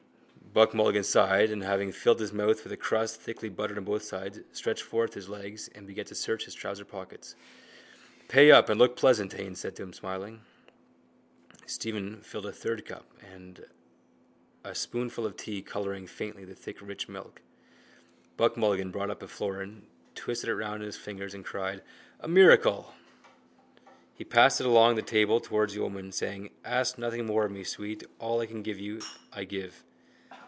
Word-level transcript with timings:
Buck 0.53 0.73
Mulligan 0.73 1.05
sighed 1.05 1.49
and, 1.49 1.63
having 1.63 1.93
filled 1.93 2.19
his 2.19 2.33
mouth 2.33 2.61
with 2.65 2.73
a 2.73 2.77
crust 2.77 3.21
thickly 3.21 3.47
buttered 3.47 3.77
on 3.77 3.85
both 3.85 4.03
sides, 4.03 4.41
stretched 4.51 4.83
forth 4.83 5.13
his 5.13 5.29
legs 5.29 5.69
and 5.73 5.87
began 5.87 6.03
to 6.03 6.13
search 6.13 6.43
his 6.43 6.53
trouser 6.53 6.83
pockets. 6.83 7.37
—Pay 8.27 8.51
up 8.51 8.67
and 8.67 8.77
look 8.77 8.97
pleasant, 8.97 9.31
Haines 9.31 9.61
said 9.61 9.77
to 9.77 9.83
him, 9.83 9.93
smiling. 9.93 10.41
Stephen 11.65 12.19
filled 12.19 12.45
a 12.47 12.51
third 12.51 12.85
cup, 12.85 13.05
a 14.65 14.75
spoonful 14.75 15.25
of 15.25 15.37
tea 15.37 15.61
colouring 15.61 16.05
faintly 16.05 16.43
the 16.43 16.53
thick 16.53 16.81
rich 16.81 17.07
milk. 17.07 17.41
Buck 18.35 18.57
Mulligan 18.57 18.91
brought 18.91 19.09
up 19.09 19.23
a 19.23 19.29
florin, 19.29 19.87
twisted 20.15 20.49
it 20.49 20.55
round 20.55 20.81
in 20.83 20.87
his 20.87 20.97
fingers 20.97 21.33
and 21.33 21.45
cried: 21.45 21.81
—A 22.19 22.27
miracle! 22.27 22.93
He 24.15 24.25
passed 24.25 24.59
it 24.59 24.67
along 24.67 24.95
the 24.95 25.01
table 25.01 25.39
towards 25.39 25.73
the 25.75 25.79
old 25.81 25.93
woman, 25.93 26.11
saying: 26.11 26.49
—Ask 26.65 26.97
nothing 26.97 27.25
more 27.25 27.45
of 27.45 27.53
me, 27.53 27.63
sweet. 27.63 28.03
All 28.19 28.41
I 28.41 28.47
can 28.47 28.61
give 28.63 28.79
you 28.81 28.99
I 29.31 29.45
give. 29.45 29.85